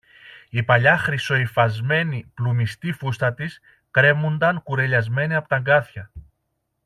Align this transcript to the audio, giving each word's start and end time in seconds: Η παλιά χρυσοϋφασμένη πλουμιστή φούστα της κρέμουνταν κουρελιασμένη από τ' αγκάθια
Η 0.49 0.63
παλιά 0.63 0.97
χρυσοϋφασμένη 0.97 2.31
πλουμιστή 2.33 2.91
φούστα 2.91 3.33
της 3.33 3.59
κρέμουνταν 3.91 4.63
κουρελιασμένη 4.63 5.35
από 5.35 5.47
τ' 5.47 5.53
αγκάθια 5.53 6.11